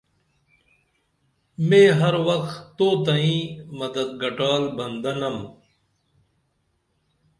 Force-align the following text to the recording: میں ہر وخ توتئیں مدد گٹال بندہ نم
میں 1.67 1.87
ہر 1.99 2.15
وخ 2.27 2.45
توتئیں 2.77 3.41
مدد 3.79 4.09
گٹال 4.21 4.63
بندہ 4.77 5.11
نم 5.19 5.37